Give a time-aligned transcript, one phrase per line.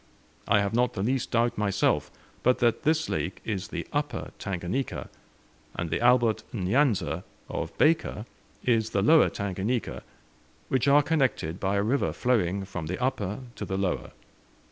[0.47, 2.09] I have not the least doubt, myself,
[2.41, 5.09] but that this lake is the Upper Tanganika,
[5.75, 8.25] and the Albert N'Yanza of Baker
[8.65, 10.01] is the Lower Tanganika,
[10.69, 14.09] which are connected by a river flowing from the upper to the lower.